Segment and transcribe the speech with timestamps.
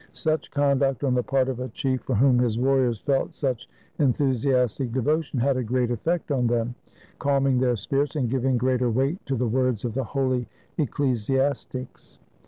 [0.13, 3.69] Such conduct on the part of a chief for whom his warriors felt such
[3.99, 6.73] enthusiastic devo tion, had a great effect on them,
[7.19, 12.17] calming their spirits and giving greater weight to the words of the holy ecclesiastics.